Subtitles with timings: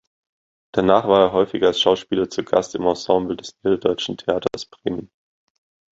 [0.73, 5.11] Danach war er häufig als Schauspieler zu Gast im Ensemble des Niederdeutschen Theaters Bremen.